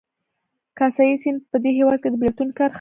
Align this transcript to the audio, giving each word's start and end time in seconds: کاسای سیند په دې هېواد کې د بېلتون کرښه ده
کاسای 0.77 1.15
سیند 1.21 1.39
په 1.51 1.57
دې 1.63 1.71
هېواد 1.77 1.99
کې 2.01 2.09
د 2.11 2.15
بېلتون 2.21 2.49
کرښه 2.57 2.67
ده 2.67 2.69